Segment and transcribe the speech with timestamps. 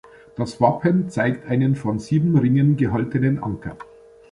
[0.35, 3.77] Das Wappen zeigt einen von sieben Ringen gehaltenen Anker.